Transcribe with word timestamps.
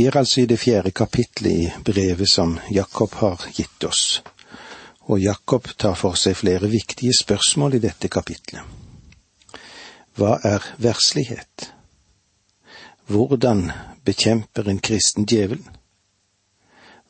Vi 0.00 0.06
er 0.06 0.16
altså 0.16 0.40
i 0.40 0.46
det 0.48 0.56
fjerde 0.56 0.90
kapitlet 0.96 1.52
i 1.52 1.72
brevet 1.84 2.28
som 2.30 2.54
Jakob 2.72 3.12
har 3.20 3.42
gitt 3.52 3.84
oss, 3.84 4.22
og 5.12 5.20
Jakob 5.20 5.66
tar 5.76 5.98
for 6.00 6.16
seg 6.16 6.38
flere 6.38 6.70
viktige 6.72 7.12
spørsmål 7.18 7.76
i 7.76 7.80
dette 7.82 8.08
kapitlet. 8.08 8.62
Hva 10.16 10.38
er 10.52 10.64
verslighet? 10.80 11.66
Hvordan 13.12 13.60
bekjemper 14.08 14.72
en 14.72 14.80
kristen 14.80 15.28
djevelen? 15.28 15.68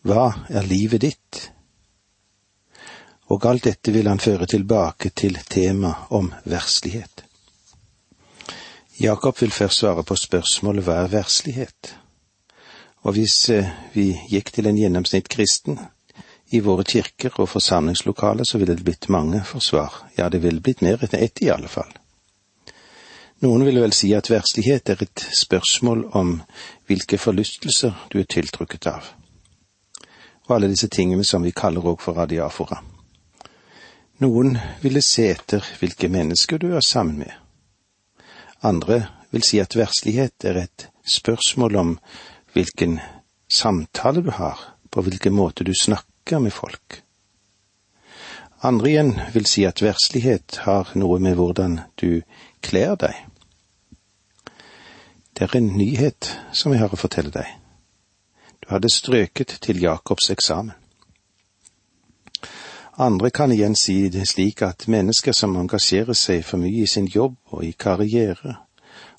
Hva 0.02 0.26
er 0.50 0.66
livet 0.66 1.06
ditt? 1.06 1.44
Og 3.30 3.46
alt 3.52 3.70
dette 3.70 3.94
vil 3.94 4.10
han 4.10 4.18
føre 4.18 4.50
tilbake 4.50 5.14
til 5.14 5.38
temaet 5.46 6.10
om 6.10 6.34
verslighet. 6.42 7.22
Jakob 8.98 9.38
vil 9.38 9.58
først 9.62 9.84
svare 9.86 10.02
på 10.02 10.18
spørsmålet 10.26 10.90
hva 10.90 11.04
er 11.04 11.18
verslighet? 11.20 11.99
Og 13.02 13.16
hvis 13.16 13.48
eh, 13.48 13.70
vi 13.94 14.12
gikk 14.28 14.52
til 14.52 14.68
en 14.68 14.78
gjennomsnitt 14.78 15.30
kristen 15.32 15.78
i 16.52 16.60
våre 16.60 16.84
kirker 16.84 17.38
og 17.40 17.48
forsamlingslokaler, 17.48 18.44
så 18.44 18.58
ville 18.58 18.74
det 18.76 18.84
blitt 18.84 19.08
mange 19.08 19.40
forsvar. 19.46 20.02
Ja, 20.18 20.28
det 20.28 20.42
ville 20.42 20.60
blitt 20.60 20.82
mer 20.84 21.00
enn 21.04 21.16
ett 21.16 21.40
i 21.42 21.50
alle 21.50 21.70
fall. 21.70 21.92
Noen 23.40 23.64
vil 23.64 23.80
vel 23.80 23.94
si 23.96 24.10
at 24.12 24.28
verslighet 24.28 24.90
er 24.92 25.04
et 25.06 25.22
spørsmål 25.32 26.10
om 26.18 26.34
hvilke 26.90 27.16
forlystelser 27.16 27.94
du 28.12 28.18
er 28.20 28.28
tiltrukket 28.28 28.88
av, 28.90 29.06
og 30.44 30.56
alle 30.56 30.68
disse 30.68 30.90
tingene 30.92 31.24
som 31.24 31.46
vi 31.46 31.54
kaller 31.56 31.86
òg 31.88 32.02
for 32.04 32.20
radiafora. 32.20 32.82
Noen 34.20 34.58
ville 34.82 35.00
se 35.00 35.30
etter 35.32 35.64
hvilke 35.80 36.10
mennesker 36.12 36.60
du 36.60 36.74
er 36.76 36.84
sammen 36.84 37.22
med. 37.22 37.32
Andre 38.60 39.06
vil 39.32 39.46
si 39.46 39.62
at 39.62 39.72
verslighet 39.78 40.44
er 40.44 40.66
et 40.66 40.90
spørsmål 41.08 41.76
om 41.80 41.94
hvilken 42.52 42.98
samtale 43.52 44.22
du 44.22 44.30
har, 44.30 44.58
på 44.90 45.02
hvilken 45.02 45.34
måte 45.34 45.64
du 45.64 45.72
snakker 45.82 46.38
med 46.38 46.52
folk. 46.52 47.02
Andre 48.62 48.90
igjen 48.90 49.14
vil 49.32 49.46
si 49.48 49.64
at 49.64 49.80
verslighet 49.80 50.60
har 50.66 50.90
noe 50.94 51.18
med 51.22 51.38
hvordan 51.38 51.78
du 52.00 52.20
kler 52.60 52.98
deg. 53.00 53.14
Det 55.32 55.46
er 55.46 55.56
en 55.56 55.70
nyhet 55.78 56.28
som 56.52 56.74
jeg 56.74 56.82
har 56.82 56.92
å 56.92 57.00
fortelle 57.00 57.32
deg. 57.32 57.48
Du 58.60 58.68
hadde 58.74 58.92
strøket 58.92 59.56
til 59.64 59.80
Jakobs 59.80 60.28
eksamen. 60.34 60.74
Andre 63.00 63.30
kan 63.30 63.52
igjen 63.52 63.72
si 63.80 64.10
det 64.12 64.26
slik 64.28 64.60
at 64.60 64.84
mennesker 64.92 65.32
som 65.32 65.56
engasjerer 65.56 66.12
seg 66.12 66.42
for 66.44 66.60
mye 66.60 66.82
i 66.82 66.90
sin 66.90 67.06
jobb 67.08 67.38
og 67.54 67.64
i 67.64 67.72
karriere, 67.72 68.58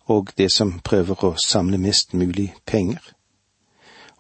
og 0.06 0.30
det 0.38 0.52
som 0.54 0.76
prøver 0.86 1.26
å 1.26 1.34
samle 1.42 1.80
mest 1.82 2.14
mulig 2.14 2.52
penger, 2.70 3.02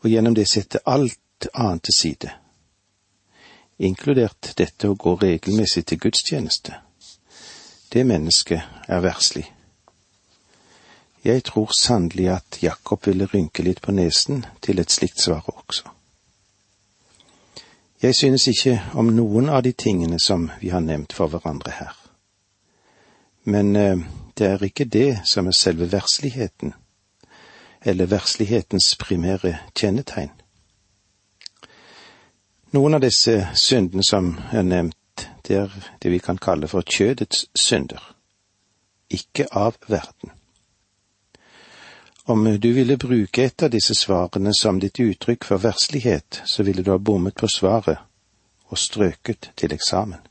og 0.01 0.09
gjennom 0.09 0.35
det 0.35 0.47
sette 0.49 0.81
alt 0.85 1.47
annet 1.53 1.83
til 1.83 1.93
side, 1.93 2.31
inkludert 3.81 4.53
dette 4.57 4.89
å 4.89 4.97
gå 4.97 5.15
regelmessig 5.21 5.85
til 5.85 5.99
gudstjeneste. 6.01 6.77
Det 7.93 8.05
mennesket 8.07 8.61
er 8.87 9.01
verslig. 9.03 9.47
Jeg 11.23 11.43
tror 11.43 11.73
sannelig 11.77 12.29
at 12.33 12.61
Jakob 12.63 13.05
ville 13.05 13.27
rynke 13.29 13.63
litt 13.63 13.81
på 13.81 13.93
nesen 13.93 14.45
til 14.61 14.79
et 14.81 14.91
slikt 14.91 15.21
svar 15.21 15.45
også. 15.45 15.89
Jeg 18.01 18.15
synes 18.15 18.47
ikke 18.47 18.79
om 18.97 19.11
noen 19.13 19.49
av 19.49 19.61
de 19.63 19.71
tingene 19.77 20.17
som 20.19 20.49
vi 20.61 20.71
har 20.73 20.81
nevnt 20.81 21.13
for 21.13 21.29
hverandre 21.29 21.71
her. 21.71 21.97
Men 23.43 23.75
eh, 23.75 23.97
det 24.37 24.47
er 24.47 24.63
ikke 24.65 24.85
det 24.85 25.19
som 25.29 25.47
er 25.47 25.57
selve 25.57 25.91
versligheten, 25.91 26.73
eller 27.85 28.05
verslighetens 28.05 28.95
primære 28.99 29.57
kjennetegn. 29.75 30.31
Noen 32.71 32.95
av 32.95 33.01
disse 33.03 33.47
syndene 33.57 34.03
som 34.05 34.35
er 34.53 34.63
nevnt, 34.63 35.25
det 35.47 35.57
er 35.57 35.73
det 36.01 36.11
vi 36.13 36.19
kan 36.23 36.37
kalle 36.37 36.69
for 36.71 36.85
kjødets 36.87 37.47
synder, 37.57 37.99
ikke 39.09 39.49
av 39.51 39.75
verden. 39.87 40.31
Om 42.31 42.45
du 42.61 42.71
ville 42.71 42.97
bruke 42.97 43.43
et 43.43 43.63
av 43.63 43.73
disse 43.73 43.95
svarene 43.97 44.53
som 44.55 44.79
ditt 44.79 44.99
uttrykk 45.01 45.43
for 45.43 45.59
verslighet, 45.59 46.43
så 46.45 46.63
ville 46.63 46.83
du 46.85 46.93
ha 46.93 46.97
bommet 46.97 47.35
på 47.35 47.49
svaret 47.49 47.97
og 48.69 48.77
strøket 48.77 49.51
til 49.57 49.73
eksamen. 49.73 50.21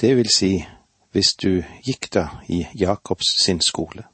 Det 0.00 0.16
vil 0.16 0.28
si, 0.34 0.50
hvis 1.12 1.36
du 1.38 1.62
gikk 1.84 2.10
da 2.12 2.26
i 2.48 2.64
Jakobs 2.74 3.36
sin 3.44 3.60
skole 3.60 4.08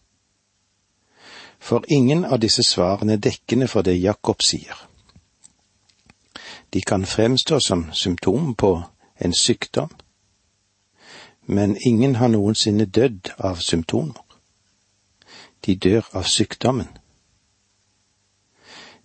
for 1.63 1.85
ingen 1.89 2.25
av 2.25 2.41
disse 2.43 2.63
svarene 2.67 3.15
er 3.15 3.23
dekkende 3.23 3.69
for 3.71 3.87
det 3.87 3.95
Jakob 3.95 4.43
sier. 4.43 4.75
De 6.75 6.81
kan 6.83 7.07
fremstå 7.07 7.61
som 7.61 7.85
symptom 7.93 8.55
på 8.55 8.73
en 9.23 9.35
sykdom, 9.35 9.93
men 11.47 11.77
ingen 11.87 12.17
har 12.17 12.33
noensinne 12.35 12.85
dødd 12.85 13.31
av 13.39 13.63
symptomer. 13.63 14.19
De 15.63 15.77
dør 15.77 16.03
av 16.13 16.27
sykdommen. 16.27 16.91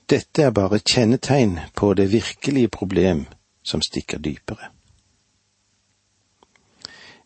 Dette 0.10 0.50
er 0.50 0.52
bare 0.52 0.82
kjennetegn 0.82 1.60
på 1.76 1.94
det 1.94 2.10
virkelige 2.12 2.74
problem 2.74 3.26
som 3.62 3.82
stikker 3.86 4.18
dypere. 4.18 4.72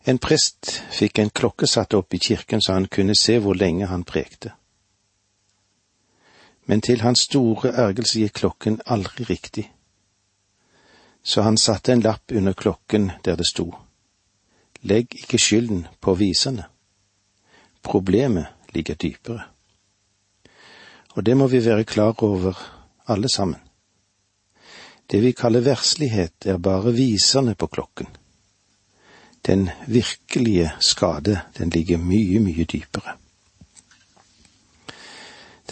En 0.04 0.18
prest 0.18 0.82
fikk 0.92 1.22
en 1.22 1.30
klokke 1.30 1.66
satt 1.66 1.94
opp 1.94 2.14
i 2.14 2.20
kirken 2.20 2.60
så 2.60 2.74
han 2.76 2.90
kunne 2.90 3.14
se 3.16 3.38
hvor 3.38 3.56
lenge 3.56 3.86
han 3.86 4.04
prekte 4.04 4.58
men 6.66 6.80
til 6.80 7.00
hans 7.00 7.26
store 7.28 7.72
ergelse 7.72 8.20
gikk 8.20 8.34
klokken 8.42 8.80
aldri 8.86 9.24
riktig. 9.28 9.70
Så 11.22 11.42
han 11.42 11.58
satte 11.58 11.92
en 11.92 12.02
lapp 12.02 12.32
under 12.32 12.52
klokken 12.52 13.10
der 13.24 13.36
det 13.36 13.46
sto, 13.46 13.72
Legg 14.82 15.14
ikke 15.14 15.38
skylden 15.38 15.84
på 16.02 16.14
viserne. 16.18 16.64
Problemet 17.82 18.46
ligger 18.74 18.94
dypere. 18.94 19.42
Og 21.14 21.26
det 21.26 21.36
må 21.36 21.46
vi 21.46 21.64
være 21.64 21.84
klar 21.84 22.22
over, 22.22 22.58
alle 23.06 23.28
sammen. 23.28 23.60
Det 25.10 25.22
vi 25.22 25.32
kaller 25.32 25.60
verslighet, 25.60 26.46
er 26.46 26.58
bare 26.58 26.92
viserne 26.94 27.54
på 27.54 27.66
klokken. 27.66 28.06
Den 29.46 29.70
virkelige 29.86 30.72
skade, 30.80 31.40
den 31.58 31.70
ligger 31.70 31.98
mye, 31.98 32.40
mye 32.40 32.64
dypere. 32.64 33.16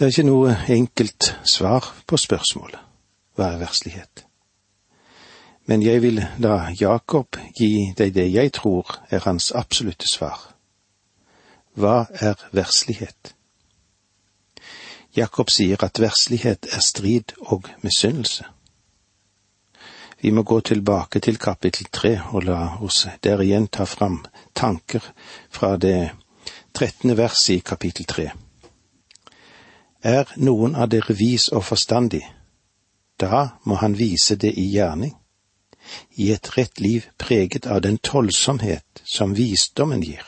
Det 0.01 0.07
er 0.07 0.15
ikke 0.15 0.31
noe 0.31 0.53
enkelt 0.73 1.27
svar 1.45 1.85
på 2.09 2.17
spørsmålet 2.17 2.81
hva 3.37 3.51
er 3.53 3.59
verslighet? 3.61 4.23
Men 5.69 5.85
jeg 5.85 6.01
vil 6.01 6.23
la 6.41 6.71
Jakob 6.73 7.37
gi 7.59 7.93
deg 7.99 8.15
det 8.17 8.25
jeg 8.33 8.55
tror 8.57 8.95
er 9.13 9.21
hans 9.27 9.51
absolutte 9.53 10.09
svar. 10.09 10.41
Hva 11.77 12.09
er 12.17 12.41
verslighet? 12.57 13.35
Jakob 15.21 15.53
sier 15.53 15.85
at 15.85 16.01
verslighet 16.01 16.73
er 16.73 16.81
strid 16.81 17.37
og 17.53 17.69
misunnelse. 17.85 18.49
Vi 20.25 20.33
må 20.33 20.49
gå 20.49 20.63
tilbake 20.65 21.21
til 21.21 21.37
kapittel 21.37 21.93
tre 21.93 22.19
og 22.33 22.49
la 22.49 22.79
oss 22.81 23.05
der 23.21 23.45
igjen 23.45 23.69
ta 23.69 23.85
fram 23.85 24.23
tanker 24.57 25.13
fra 25.51 25.77
det 25.77 26.15
trettende 26.73 27.21
verset 27.21 27.59
i 27.61 27.67
kapittel 27.75 28.09
tre. 28.09 28.33
Er 30.03 30.31
noen 30.37 30.75
av 30.81 30.89
dere 30.89 31.13
vis 31.13 31.51
og 31.53 31.65
forstandig, 31.69 32.23
da 33.21 33.59
må 33.69 33.77
han 33.83 33.99
vise 33.99 34.37
det 34.41 34.55
i 34.57 34.65
gjerning, 34.73 35.13
i 36.17 36.31
et 36.33 36.57
rett 36.57 36.81
liv 36.81 37.05
preget 37.19 37.67
av 37.67 37.83
den 37.85 37.99
tålsomhet 37.99 39.03
som 39.05 39.35
visdommen 39.37 40.01
gir. 40.01 40.25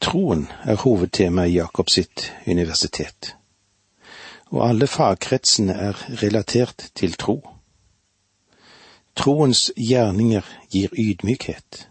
Troen 0.00 0.46
er 0.68 0.80
hovedtema 0.84 1.46
i 1.46 1.56
Jakobs 1.56 1.96
sitt 1.96 2.28
universitet, 2.46 3.34
og 4.52 4.68
alle 4.68 4.86
fagkretsene 4.86 5.72
er 5.72 6.06
relatert 6.20 6.90
til 6.94 7.16
tro. 7.16 7.40
Troens 9.16 9.70
gjerninger 9.76 10.44
gir 10.72 10.92
ydmykhet. 10.92 11.86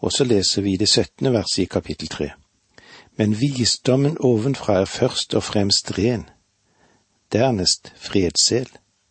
Og 0.00 0.12
så 0.12 0.24
leser 0.24 0.64
vi 0.64 0.78
det 0.80 0.88
syttende 0.88 1.32
verset 1.36 1.66
i 1.66 1.72
kapittel 1.72 2.08
tre 2.08 2.32
men 3.16 3.40
visdommen 3.40 4.16
ovenfra 4.20 4.80
er 4.80 4.84
først 4.84 5.34
og 5.34 5.42
fremst 5.42 5.98
ren, 5.98 6.30
dernest 7.32 7.92
fredsel, 7.96 8.68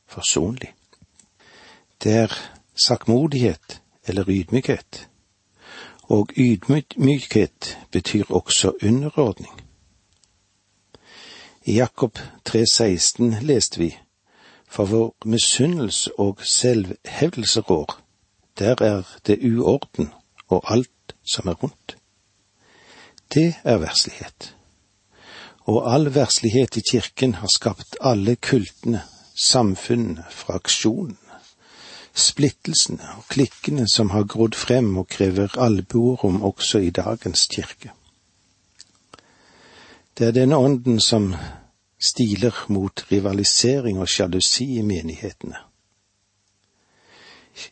forsonlig. 0.07 0.73
Det 2.03 2.11
er 2.11 2.33
sakkmodighet 2.85 3.81
eller 4.07 4.23
ydmykhet, 4.27 5.09
og 6.03 6.29
ydmykhet 6.37 7.77
betyr 7.91 8.23
også 8.29 8.73
underordning. 8.83 9.61
I 11.65 11.73
Jakob 11.73 12.19
3,16 12.49 13.23
leste 13.41 13.79
vi, 13.79 13.97
for 14.67 14.85
vår 14.85 15.15
misunnelse 15.25 16.19
og 16.19 16.37
selvhevdelse 16.41 17.61
rår, 17.61 17.99
der 18.59 18.75
er 18.81 19.03
det 19.27 19.39
uorden 19.43 20.13
og 20.47 20.73
alt 20.73 21.15
som 21.33 21.47
er 21.47 21.53
rundt. 21.53 21.98
Det 23.33 23.55
er 23.63 23.77
verslighet. 23.77 24.55
og 25.69 25.93
all 25.93 26.09
verslighet 26.15 26.77
i 26.77 26.81
kirken 26.91 27.35
har 27.35 27.49
skapt 27.55 27.97
alle 28.01 28.35
kultene, 28.35 29.03
samfunnene, 29.37 30.25
fraksjonene, 30.31 31.41
splittelsene 32.13 33.05
og 33.17 33.27
klikkene 33.29 33.85
som 33.91 34.09
har 34.09 34.25
grodd 34.25 34.57
frem 34.57 34.97
og 34.97 35.07
krever 35.13 35.53
albuerom 35.61 36.41
også 36.43 36.81
i 36.81 36.89
dagens 36.89 37.45
kirke. 37.53 37.91
Det 40.17 40.27
er 40.27 40.35
denne 40.35 40.57
ånden 40.57 40.99
som 40.99 41.35
stiler 42.01 42.55
mot 42.67 43.05
rivalisering 43.11 43.99
og 43.99 44.09
sjalusi 44.09 44.65
i 44.79 44.81
menighetene. 44.81 45.55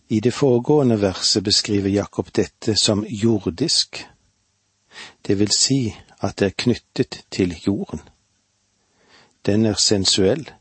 I 0.10 0.20
det 0.20 0.34
foregående 0.34 1.00
verset 1.02 1.44
beskriver 1.44 1.90
Jakob 1.90 2.30
dette 2.36 2.76
som 2.76 3.06
jordisk, 3.10 4.04
det 5.28 5.40
vil 5.40 5.52
si 5.52 5.96
at 6.20 6.40
det 6.40 6.46
er 6.46 6.58
knyttet 6.58 7.26
til 7.32 7.56
jorden. 7.68 8.02
Den 9.46 9.66
er 9.66 9.74
sensuell, 9.74 10.52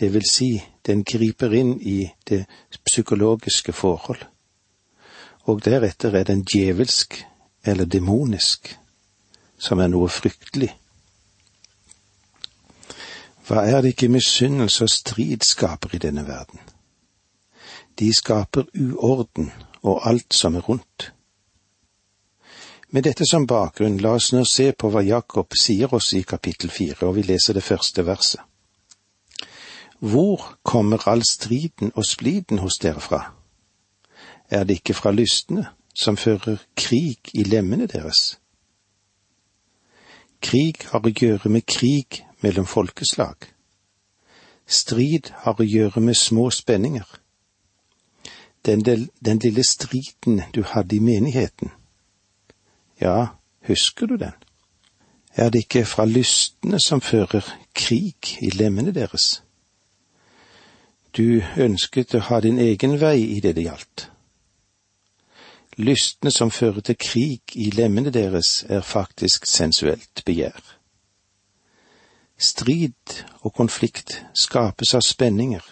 det 0.00 0.12
vil 0.14 0.26
si 0.30 0.62
den 0.86 1.04
griper 1.04 1.52
inn 1.54 1.80
i 1.80 2.10
det 2.28 2.46
psykologiske 2.84 3.72
forhold, 3.72 4.22
og 5.48 5.64
deretter 5.64 6.14
er 6.14 6.24
den 6.24 6.44
djevelsk 6.44 7.24
eller 7.64 7.84
demonisk, 7.84 8.76
som 9.58 9.78
er 9.78 9.90
noe 9.92 10.08
fryktelig. 10.08 10.70
Hva 13.46 13.64
er 13.66 13.80
det 13.82 13.94
ikke 13.94 14.08
misunnelse 14.08 14.84
og 14.86 14.90
strid 14.90 15.42
skaper 15.42 15.94
i 15.94 15.98
denne 15.98 16.22
verden? 16.26 16.60
De 17.98 18.12
skaper 18.14 18.68
uorden 18.78 19.50
og 19.82 20.08
alt 20.08 20.34
som 20.34 20.54
er 20.54 20.60
rundt. 20.60 21.12
Med 22.90 23.02
dette 23.06 23.24
som 23.26 23.46
bakgrunn, 23.46 24.00
la 24.02 24.16
oss 24.18 24.32
nå 24.34 24.42
se 24.44 24.72
på 24.72 24.90
hva 24.90 25.02
Jakob 25.06 25.54
sier 25.54 25.92
oss 25.94 26.12
i 26.18 26.24
kapittel 26.26 26.72
fire, 26.74 27.06
og 27.06 27.14
vi 27.18 27.22
leser 27.22 27.54
det 27.54 27.62
første 27.62 28.02
verset. 28.06 28.40
Hvor 30.00 30.56
kommer 30.62 31.08
all 31.08 31.22
striden 31.28 31.92
og 31.94 32.06
spliden 32.06 32.58
hos 32.58 32.80
dere 32.82 33.00
fra? 33.00 33.20
Er 34.50 34.64
det 34.64 34.80
ikke 34.80 34.96
fra 34.96 35.12
lystne, 35.12 35.68
som 35.94 36.16
fører 36.16 36.58
krig 36.74 37.30
i 37.34 37.44
lemmene 37.44 37.86
deres? 37.86 38.40
Krig 40.40 40.82
har 40.90 41.04
å 41.04 41.12
gjøre 41.12 41.52
med 41.52 41.68
krig 41.68 42.24
mellom 42.40 42.66
folkeslag. 42.66 43.50
Strid 44.66 45.30
har 45.44 45.60
å 45.60 45.66
gjøre 45.66 46.00
med 46.00 46.16
små 46.16 46.48
spenninger 46.50 47.20
den, 48.66 49.08
den 49.24 49.38
lille 49.38 49.64
striden 49.64 50.42
du 50.54 50.62
hadde 50.62 50.96
i 50.96 50.98
menigheten. 50.98 51.70
Ja, 53.00 53.26
husker 53.66 54.06
du 54.06 54.16
den? 54.16 54.32
Er 55.34 55.50
det 55.50 55.58
ikke 55.58 55.84
fra 55.84 56.04
lystne 56.04 56.80
som 56.80 57.00
fører 57.00 57.46
krig 57.74 58.36
i 58.40 58.50
lemmene 58.50 58.92
deres? 58.94 59.42
Du 61.16 61.42
ønsket 61.56 62.14
å 62.14 62.24
ha 62.28 62.40
din 62.40 62.58
egen 62.58 62.98
vei 63.00 63.18
i 63.36 63.40
det 63.40 63.54
det 63.56 63.64
gjaldt. 63.66 64.10
Lystne 65.80 66.30
som 66.30 66.50
fører 66.50 66.80
til 66.80 66.98
krig 66.98 67.54
i 67.54 67.70
lemmene 67.70 68.10
deres, 68.10 68.64
er 68.68 68.80
faktisk 68.80 69.46
sensuelt 69.46 70.22
begjær. 70.26 70.60
Strid 72.38 73.24
og 73.40 73.54
konflikt 73.54 74.20
skapes 74.34 74.94
av 74.94 75.04
spenninger 75.04 75.64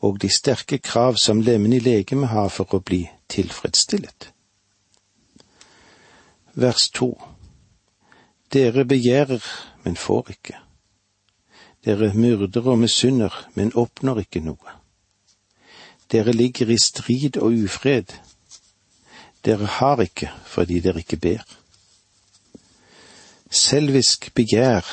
og 0.00 0.20
de 0.20 0.28
sterke 0.32 0.78
krav 0.78 1.16
som 1.20 1.40
lemmene 1.40 1.76
i 1.76 1.84
legemet 1.84 2.32
har 2.32 2.48
for 2.48 2.74
å 2.74 2.80
bli 2.80 3.02
tilfredsstillet. 3.28 4.30
Vers 6.54 6.88
to 6.90 7.14
Dere 8.52 8.84
begjærer, 8.84 9.44
men 9.84 9.96
får 9.96 10.30
ikke. 10.30 10.56
Dere 11.84 12.12
myrder 12.14 12.66
og 12.66 12.78
misunner, 12.78 13.48
men 13.54 13.70
oppnår 13.78 14.24
ikke 14.24 14.42
noe. 14.42 14.74
Dere 16.10 16.32
ligger 16.34 16.72
i 16.74 16.78
strid 16.82 17.38
og 17.38 17.54
ufred. 17.54 18.10
Dere 19.44 19.66
har 19.66 20.02
ikke 20.02 20.32
fordi 20.44 20.80
dere 20.80 21.04
ikke 21.04 21.16
ber. 21.16 21.44
Selvisk 23.50 24.32
begjær, 24.34 24.86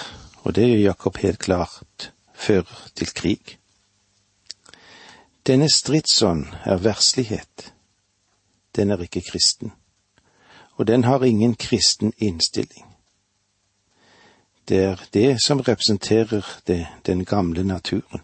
og 0.44 0.56
det 0.56 0.68
gjør 0.70 0.86
Jakob 0.86 1.18
helt 1.18 1.40
klart, 1.40 2.12
fører 2.34 2.86
til 2.96 3.10
krig. 3.14 3.58
Denne 5.48 5.70
stridsånd 5.70 6.46
er 6.66 6.78
verslighet. 6.78 7.74
Den 8.76 8.92
er 8.92 9.02
ikke 9.02 9.26
kristen, 9.26 9.74
og 10.78 10.88
den 10.88 11.04
har 11.04 11.24
ingen 11.24 11.56
kristen 11.56 12.14
innstilling. 12.18 12.86
Det 14.68 14.78
er 14.84 15.04
det 15.14 15.38
som 15.46 15.60
representerer 15.60 16.46
det, 16.68 16.88
den 17.06 17.26
gamle 17.26 17.64
naturen. 17.64 18.22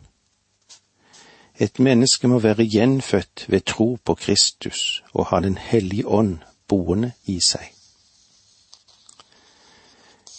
Et 1.60 1.80
menneske 1.80 2.28
må 2.28 2.40
være 2.40 2.66
gjenfødt 2.66 3.46
ved 3.48 3.62
tro 3.62 3.98
på 4.06 4.14
Kristus 4.14 5.04
og 5.14 5.26
ha 5.26 5.40
Den 5.40 5.58
hellige 5.58 6.08
ånd 6.08 6.38
boende 6.68 7.12
i 7.26 7.40
seg. 7.40 7.74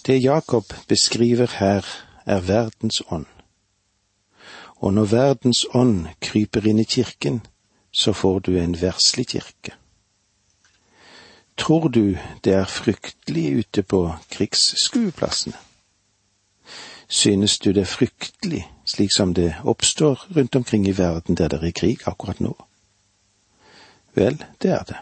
Det 0.06 0.22
Jakob 0.24 0.74
beskriver 0.88 1.46
her, 1.58 1.86
er 2.26 2.40
verdens 2.40 3.02
ånd 3.10 3.26
og 4.84 4.92
når 4.92 5.04
verdens 5.04 5.66
ånd 5.72 6.08
kryper 6.20 6.66
inn 6.68 6.82
i 6.82 6.84
kirken, 6.84 7.40
så 7.92 8.12
får 8.12 8.40
du 8.44 8.56
en 8.60 8.74
verslig 8.76 9.26
kirke. 9.32 9.72
Tror 11.56 11.88
du 11.88 12.16
det 12.44 12.52
er 12.52 12.64
fryktelig 12.64 13.58
ute 13.58 13.82
på 13.82 14.14
krigsskueplassene? 14.30 15.56
Synes 17.08 17.58
du 17.58 17.72
det 17.72 17.80
er 17.80 17.90
fryktelig 17.90 18.64
slik 18.84 19.10
som 19.16 19.34
det 19.34 19.54
oppstår 19.64 20.26
rundt 20.36 20.56
omkring 20.56 20.88
i 20.88 20.98
verden 20.98 21.36
der 21.36 21.48
det 21.48 21.62
er 21.62 21.70
krig 21.70 21.98
akkurat 22.06 22.40
nå? 22.40 22.54
Vel, 24.14 24.44
det 24.62 24.70
er 24.70 24.82
det. 24.82 24.98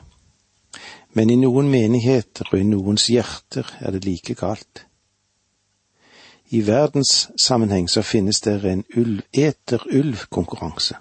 Men 1.12 1.30
i 1.30 1.36
noen 1.36 1.68
menigheter 1.70 2.48
og 2.52 2.60
i 2.60 2.64
noens 2.64 3.06
hjerter 3.06 3.68
er 3.80 3.92
det 3.92 4.04
like 4.04 4.34
galt. 4.34 4.86
I 6.50 6.60
verdenssammenheng 6.66 7.88
så 7.88 8.02
finnes 8.02 8.40
det 8.40 8.64
en 8.64 8.84
ulv, 8.96 9.22
eter-ulv-konkurranse. 9.32 10.96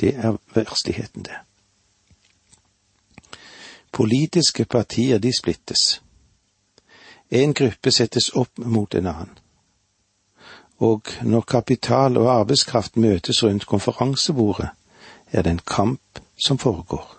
Det 0.00 0.14
er 0.16 0.36
versligheten, 0.54 1.22
det. 1.22 1.47
Politiske 3.98 4.64
partier, 4.64 5.18
de 5.18 5.32
splittes. 5.32 6.02
En 7.30 7.54
gruppe 7.54 7.90
settes 7.90 8.28
opp 8.38 8.60
mot 8.62 8.94
en 8.94 9.08
annen. 9.10 9.32
Og 10.78 11.10
når 11.26 11.40
kapital 11.40 12.20
og 12.20 12.28
arbeidskraft 12.30 12.96
møtes 12.96 13.42
rundt 13.42 13.66
konferansebordet, 13.66 14.68
er 15.32 15.42
det 15.42 15.50
en 15.50 15.64
kamp 15.66 16.22
som 16.46 16.58
foregår. 16.58 17.16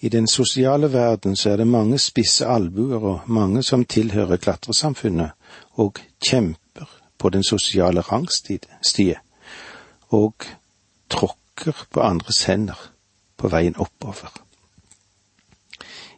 I 0.00 0.12
den 0.12 0.28
sosiale 0.28 0.92
verden 0.92 1.36
så 1.36 1.50
er 1.50 1.56
det 1.56 1.66
mange 1.66 1.98
spisse 1.98 2.46
albuer 2.46 3.00
og 3.00 3.20
mange 3.26 3.62
som 3.62 3.88
tilhører 3.88 4.36
klatresamfunnet 4.36 5.30
og 5.80 6.04
kjemper 6.20 6.92
på 7.18 7.32
den 7.32 7.44
sosiale 7.44 8.00
rangstie 8.00 9.16
og 10.08 10.34
tråkker 11.08 11.86
på 11.90 12.00
andres 12.00 12.44
hender 12.44 12.90
på 13.36 13.48
veien 13.48 13.80
oppover. 13.80 14.43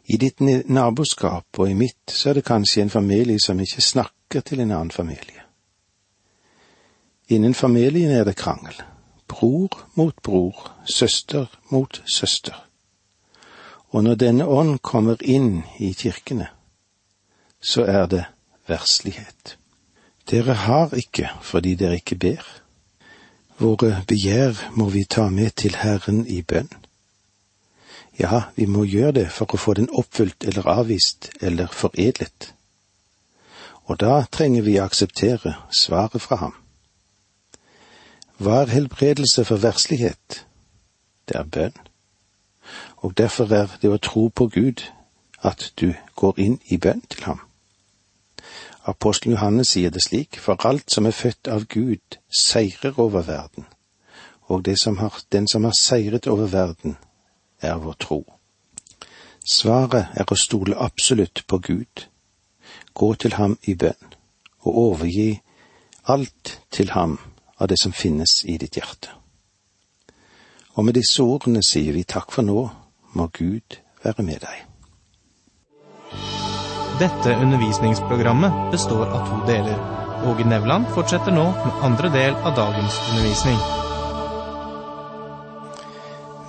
I 0.07 0.17
ditt 0.17 0.39
naboskap 0.69 1.59
og 1.59 1.69
i 1.69 1.73
mitt 1.75 2.11
så 2.11 2.29
er 2.29 2.39
det 2.39 2.45
kanskje 2.47 2.81
en 2.81 2.89
familie 2.89 3.39
som 3.43 3.59
ikke 3.59 3.83
snakker 3.83 4.41
til 4.41 4.61
en 4.63 4.71
annen 4.71 4.91
familie. 4.91 5.43
Innen 7.27 7.53
familien 7.53 8.11
er 8.11 8.23
det 8.23 8.37
krangel. 8.39 8.75
Bror 9.27 9.89
mot 9.95 10.15
bror, 10.23 10.71
søster 10.85 11.45
mot 11.69 12.01
søster. 12.05 12.55
Og 13.89 14.03
når 14.03 14.15
denne 14.15 14.47
ånd 14.47 14.79
kommer 14.79 15.19
inn 15.21 15.63
i 15.79 15.91
kirkene, 15.93 16.47
så 17.59 17.83
er 17.83 18.05
det 18.07 18.23
verslighet. 18.67 19.57
Dere 20.29 20.53
har 20.53 20.95
ikke 20.95 21.29
fordi 21.41 21.75
dere 21.75 21.99
ikke 21.99 22.15
ber. 22.15 22.47
Våre 23.59 24.03
begjær 24.07 24.71
må 24.75 24.89
vi 24.89 25.03
ta 25.03 25.29
med 25.29 25.55
til 25.55 25.75
Herren 25.75 26.27
i 26.27 26.41
bønn. 26.41 26.69
Ja, 28.19 28.41
vi 28.55 28.65
må 28.65 28.83
gjøre 28.83 29.11
det 29.19 29.27
for 29.31 29.53
å 29.53 29.61
få 29.61 29.73
den 29.77 29.89
oppfylt 29.93 30.43
eller 30.43 30.67
avvist 30.67 31.29
eller 31.41 31.67
foredlet. 31.71 32.53
Og 33.87 33.99
da 34.01 34.23
trenger 34.31 34.65
vi 34.65 34.79
å 34.79 34.87
akseptere 34.87 35.55
svaret 35.71 36.21
fra 36.21 36.41
ham. 36.41 36.55
Hva 38.37 38.63
er 38.63 38.73
helbredelse 38.73 39.45
for 39.45 39.61
verslighet? 39.61 40.43
Det 41.29 41.37
er 41.37 41.51
bønn 41.51 41.87
og 42.97 43.17
derfor 43.17 43.51
er 43.53 43.77
det 43.81 43.89
å 43.89 44.01
tro 44.01 44.27
på 44.29 44.47
Gud 44.53 44.83
at 45.45 45.71
du 45.79 45.93
går 46.15 46.39
inn 46.41 46.59
i 46.65 46.77
bønn 46.77 47.03
til 47.09 47.23
ham. 47.23 47.41
Apostelen 48.87 49.35
Johannes 49.35 49.73
sier 49.75 49.91
det 49.91 50.01
slik, 50.03 50.39
for 50.39 50.65
alt 50.65 50.91
som 50.91 51.05
er 51.05 51.15
født 51.15 51.47
av 51.51 51.67
Gud, 51.67 52.17
seirer 52.31 52.99
over 52.99 53.25
verden, 53.27 53.67
og 54.47 54.67
som 54.79 54.97
har, 54.97 55.13
den 55.31 55.47
som 55.47 55.63
har 55.63 55.75
seiret 55.79 56.27
over 56.27 56.47
verden, 56.47 56.95
er 57.61 57.77
vår 57.81 57.97
tro. 57.99 58.21
Svaret 59.47 60.13
er 60.19 60.27
å 60.27 60.35
stole 60.35 60.75
absolutt 60.75 61.45
på 61.47 61.57
Gud. 61.57 62.07
gå 62.93 63.13
til 63.13 63.33
ham 63.33 63.57
i 63.63 63.75
bønn 63.75 64.13
og 64.65 64.77
overgi 64.77 65.41
alt 66.07 66.59
til 66.71 66.89
ham 66.89 67.19
av 67.59 67.67
det 67.67 67.77
som 67.79 67.93
finnes 67.93 68.43
i 68.45 68.57
ditt 68.57 68.77
hjerte. 68.77 69.09
Og 70.75 70.85
med 70.85 70.97
disse 70.97 71.23
ordene 71.23 71.63
sier 71.65 71.93
vi 71.93 72.03
takk 72.03 72.31
for 72.33 72.45
nå, 72.45 72.69
må 73.13 73.29
Gud 73.33 73.79
være 74.03 74.23
med 74.23 74.43
deg. 74.45 74.57
Dette 77.01 77.35
undervisningsprogrammet 77.37 78.71
består 78.73 79.05
av 79.05 79.27
to 79.29 79.41
deler. 79.49 79.81
Åge 80.25 80.45
Nevland 80.49 80.89
fortsetter 80.93 81.33
nå 81.33 81.49
med 81.57 81.83
andre 81.85 82.13
del 82.13 82.39
av 82.41 82.55
dagens 82.57 83.01
undervisning. 83.09 83.86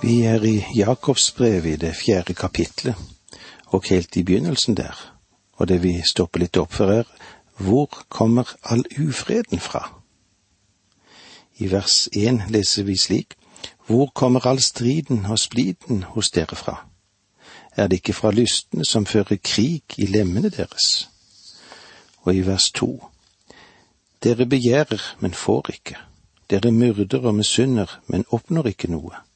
Vi 0.01 0.21
er 0.23 0.43
i 0.43 0.65
Jakobs 0.75 1.31
brev 1.31 1.65
i 1.65 1.75
det 1.75 1.91
fjerde 1.95 2.33
kapitlet, 2.33 2.95
og 3.65 3.83
helt 3.89 4.15
i 4.15 4.23
begynnelsen 4.23 4.77
der, 4.77 4.95
og 5.53 5.67
det 5.67 5.81
vi 5.83 5.99
stopper 6.07 6.39
litt 6.39 6.57
opp 6.57 6.71
for 6.71 6.93
er, 6.93 7.03
hvor 7.59 8.05
kommer 8.07 8.47
all 8.63 8.85
ufreden 8.95 9.59
fra? 9.59 9.83
I 11.59 11.67
vers 11.71 12.07
én 12.15 12.39
leser 12.47 12.87
vi 12.87 12.95
slik, 12.95 13.35
hvor 13.87 14.07
kommer 14.15 14.47
all 14.47 14.63
striden 14.63 15.25
og 15.25 15.39
spliden 15.39 16.03
hos 16.15 16.31
dere 16.31 16.55
fra? 16.55 16.79
Er 17.75 17.87
det 17.87 17.99
ikke 17.99 18.13
fra 18.13 18.31
lystne 18.31 18.85
som 18.85 19.05
fører 19.05 19.35
krig 19.43 19.83
i 19.97 20.07
lemmene 20.07 20.49
deres? 20.49 21.09
Og 22.23 22.35
i 22.35 22.45
vers 22.47 22.71
to, 22.71 23.03
dere 24.23 24.45
begjærer, 24.45 25.15
men 25.19 25.33
får 25.33 25.73
ikke. 25.73 25.99
Dere 26.49 26.71
myrder 26.71 27.19
og 27.19 27.35
misunner, 27.35 27.99
men 28.07 28.25
oppnår 28.31 28.71
ikke 28.71 28.91
noe. 28.91 29.27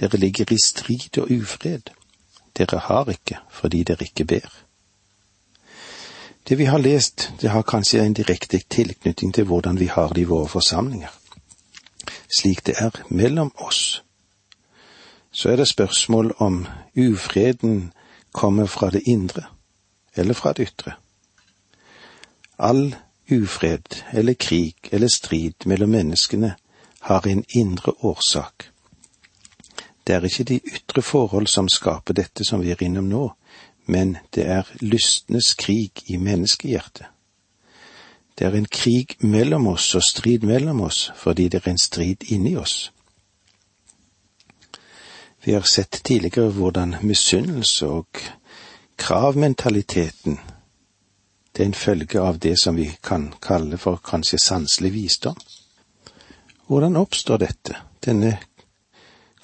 Dere 0.00 0.18
ligger 0.18 0.52
i 0.52 0.58
strid 0.64 1.18
og 1.18 1.30
ufred. 1.30 1.90
Dere 2.56 2.78
har 2.78 3.10
ikke 3.10 3.38
fordi 3.50 3.82
dere 3.82 4.02
ikke 4.02 4.24
ber. 4.24 4.64
Det 6.48 6.58
vi 6.58 6.64
har 6.64 6.78
lest, 6.78 7.32
det 7.40 7.50
har 7.50 7.62
kanskje 7.62 8.04
en 8.04 8.14
direkte 8.14 8.58
tilknytning 8.70 9.34
til 9.34 9.44
hvordan 9.44 9.80
vi 9.80 9.86
har 9.86 10.08
det 10.08 10.20
i 10.20 10.24
våre 10.28 10.48
forsamlinger. 10.48 11.08
Slik 12.38 12.66
det 12.66 12.74
er 12.78 12.90
mellom 13.08 13.52
oss. 13.56 14.02
Så 15.32 15.48
er 15.50 15.56
det 15.56 15.68
spørsmål 15.68 16.34
om 16.38 16.66
ufreden 16.96 17.92
kommer 18.32 18.66
fra 18.66 18.90
det 18.90 19.02
indre 19.06 19.42
eller 20.16 20.34
fra 20.34 20.52
det 20.52 20.68
ytre. 20.68 20.92
All 22.58 22.96
ufred 23.32 24.02
eller 24.12 24.34
krig 24.34 24.74
eller 24.92 25.08
strid 25.08 25.66
mellom 25.66 25.90
menneskene 25.90 26.54
har 27.00 27.26
en 27.26 27.44
indre 27.54 27.92
årsak. 28.00 28.73
Det 30.06 30.14
er 30.14 30.24
ikke 30.24 30.44
de 30.44 30.60
ytre 30.60 31.02
forhold 31.02 31.46
som 31.46 31.68
skaper 31.68 32.14
dette 32.14 32.44
som 32.44 32.60
vi 32.60 32.70
er 32.70 32.82
innom 32.82 33.08
nå, 33.08 33.24
men 33.86 34.16
det 34.34 34.46
er 34.46 34.68
lystenes 34.80 35.54
krig 35.54 36.04
i 36.06 36.16
menneskehjertet. 36.16 37.06
Det 38.38 38.46
er 38.46 38.56
en 38.58 38.66
krig 38.66 39.16
mellom 39.20 39.66
oss 39.66 39.94
og 39.94 40.02
strid 40.02 40.42
mellom 40.42 40.80
oss 40.80 41.12
fordi 41.16 41.48
det 41.48 41.62
er 41.62 41.70
en 41.70 41.78
strid 41.78 42.26
inni 42.34 42.56
oss. 42.56 42.90
Vi 45.44 45.52
har 45.52 45.62
sett 45.68 46.00
tidligere 46.04 46.50
hvordan 46.50 46.96
misunnelse 47.02 47.86
og 47.86 48.20
kravmentaliteten 48.96 50.40
det 51.56 51.62
er 51.62 51.66
en 51.66 51.74
følge 51.74 52.20
av 52.20 52.38
det 52.38 52.56
som 52.58 52.74
vi 52.76 52.88
kan 53.02 53.28
kalle 53.42 53.78
for 53.78 54.00
kanskje 54.02 54.40
sanselig 54.42 54.90
visdom. 54.92 55.36
Hvordan 56.66 56.96
oppstår 56.96 57.38
dette, 57.38 57.76
denne 58.02 58.38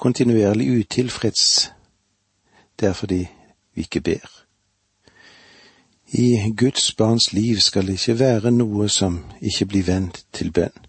kontinuerlig 0.00 0.70
utilfreds, 0.80 1.72
det 2.80 2.88
er 2.88 2.92
fordi 2.92 3.28
vi 3.74 3.82
ikke 3.84 4.00
ber. 4.00 4.28
I 6.12 6.52
Guds 6.56 6.92
barns 6.94 7.32
liv 7.32 7.60
skal 7.60 7.86
det 7.86 7.92
ikke 7.92 8.18
være 8.18 8.50
noe 8.50 8.88
som 8.88 9.20
ikke 9.40 9.66
blir 9.66 9.84
vendt 9.86 10.24
til 10.32 10.50
bønn. 10.50 10.86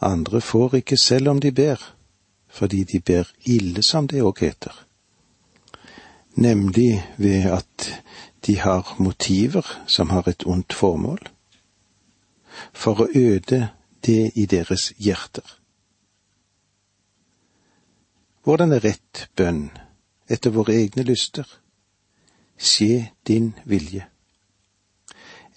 Andre 0.00 0.40
får 0.40 0.76
ikke 0.82 0.96
selv 0.96 1.28
om 1.28 1.40
de 1.40 1.52
ber, 1.52 1.80
fordi 2.48 2.84
de 2.84 3.00
ber 3.00 3.24
ille, 3.44 3.82
som 3.82 4.08
det 4.08 4.22
òg 4.22 4.40
heter. 4.40 4.84
Nemlig 6.34 7.02
ved 7.16 7.50
at 7.50 7.90
de 8.46 8.58
har 8.58 8.94
motiver 8.98 9.64
som 9.86 10.10
har 10.10 10.28
et 10.28 10.46
ondt 10.46 10.72
formål, 10.72 11.18
for 12.72 13.00
å 13.00 13.08
øde 13.14 13.68
det 14.06 14.32
i 14.34 14.46
deres 14.46 14.92
hjerter. 14.98 15.56
Hvordan 18.46 18.70
er 18.72 18.84
rett 18.84 19.24
bønn 19.34 19.72
etter 20.30 20.52
våre 20.54 20.76
egne 20.78 21.02
lyster? 21.02 21.48
Skje 22.54 23.08
din 23.26 23.48
vilje. 23.66 24.04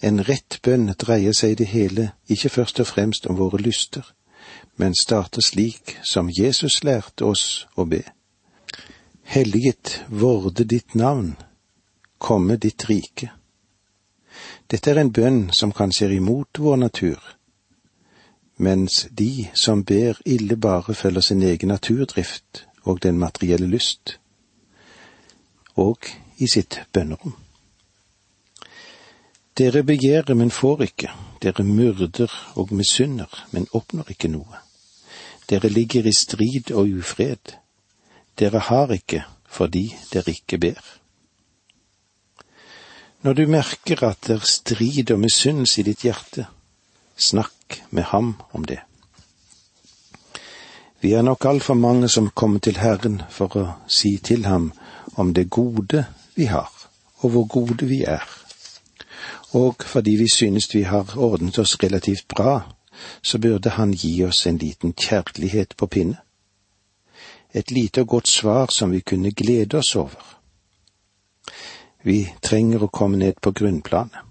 En 0.02 0.18
rett 0.26 0.56
bønn 0.66 0.88
dreier 0.98 1.36
seg 1.38 1.52
i 1.52 1.58
det 1.60 1.68
hele 1.70 2.08
ikke 2.26 2.50
først 2.50 2.80
og 2.82 2.88
fremst 2.90 3.28
om 3.30 3.36
våre 3.38 3.60
lyster, 3.62 4.02
men 4.74 4.98
starter 4.98 5.44
slik 5.46 5.92
som 6.02 6.32
Jesus 6.34 6.80
lærte 6.82 7.28
oss 7.30 7.44
å 7.78 7.86
be. 7.86 8.00
Helliget 9.22 10.00
vorde 10.08 10.66
ditt 10.66 10.96
navn, 10.98 11.36
komme 12.18 12.56
ditt 12.56 12.88
rike. 12.90 13.28
Dette 14.66 14.90
er 14.90 14.98
en 15.04 15.12
bønn 15.14 15.44
som 15.54 15.70
kanskje 15.70 16.08
er 16.08 16.16
imot 16.16 16.58
vår 16.58 16.82
natur, 16.82 17.22
mens 18.58 19.04
de 19.14 19.46
som 19.54 19.86
ber 19.86 20.18
ille 20.26 20.58
bare 20.58 20.94
følger 20.94 21.28
sin 21.28 21.46
egen 21.46 21.70
naturdrift 21.70 22.64
og 22.90 23.02
den 23.02 23.18
materielle 23.18 23.68
lyst, 23.70 24.18
og 25.78 26.10
i 26.38 26.48
sitt 26.50 26.80
bønnerom. 26.92 27.36
Dere 29.58 29.82
begjærer, 29.84 30.34
men 30.34 30.50
får 30.50 30.82
ikke, 30.88 31.10
dere 31.42 31.64
myrder 31.64 32.32
og 32.56 32.72
misunner, 32.72 33.30
men 33.52 33.68
oppnår 33.76 34.14
ikke 34.14 34.30
noe. 34.32 34.62
Dere 35.50 35.68
ligger 35.68 36.06
i 36.06 36.14
strid 36.16 36.70
og 36.72 36.88
ufred, 37.00 37.56
dere 38.38 38.62
har 38.70 38.92
ikke 38.94 39.24
fordi 39.50 39.90
dere 40.12 40.32
ikke 40.32 40.58
ber. 40.58 40.80
Når 43.22 43.32
du 43.36 43.46
merker 43.52 44.04
at 44.06 44.22
det 44.26 44.38
er 44.38 44.46
strid 44.48 45.10
og 45.12 45.20
misunnelse 45.20 45.82
i 45.82 45.88
ditt 45.90 46.06
hjerte, 46.06 46.46
snakk 47.20 47.82
med 47.90 48.08
ham 48.14 48.36
om 48.56 48.64
det. 48.64 48.80
Vi 51.00 51.12
er 51.12 51.22
nok 51.22 51.44
altfor 51.44 51.74
mange 51.74 52.08
som 52.08 52.30
kommer 52.30 52.60
til 52.60 52.76
Herren 52.76 53.22
for 53.32 53.56
å 53.56 53.62
si 53.88 54.18
til 54.18 54.44
ham 54.44 54.72
om 55.16 55.32
det 55.34 55.46
gode 55.50 56.04
vi 56.36 56.44
har, 56.44 56.68
og 57.24 57.30
hvor 57.30 57.46
gode 57.48 57.86
vi 57.88 58.02
er. 58.04 58.26
Og 59.56 59.80
fordi 59.84 60.10
vi 60.20 60.28
synes 60.28 60.68
vi 60.74 60.82
har 60.82 61.16
ordnet 61.16 61.58
oss 61.58 61.78
relativt 61.82 62.28
bra, 62.28 62.60
så 63.22 63.38
burde 63.38 63.70
han 63.70 63.92
gi 63.92 64.12
oss 64.24 64.46
en 64.46 64.58
liten 64.58 64.92
kjærlighet 64.92 65.72
på 65.76 65.86
pinne. 65.86 66.20
Et 67.54 67.70
lite 67.70 68.04
og 68.04 68.08
godt 68.08 68.28
svar 68.28 68.66
som 68.70 68.92
vi 68.92 69.00
kunne 69.00 69.32
glede 69.32 69.78
oss 69.78 69.96
over. 69.96 70.20
Vi 72.04 72.28
trenger 72.42 72.84
å 72.84 72.92
komme 72.92 73.16
ned 73.16 73.40
på 73.42 73.50
grunnplanet. 73.52 74.28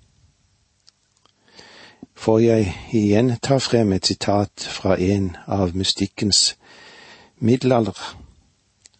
Får 2.20 2.40
jeg 2.40 2.72
igjen 2.92 3.38
ta 3.42 3.58
frem 3.64 3.94
et 3.96 4.06
sitat 4.06 4.66
fra 4.68 4.98
en 5.00 5.36
av 5.48 5.76
mystikkens 5.76 6.59
middelalder, 7.40 7.98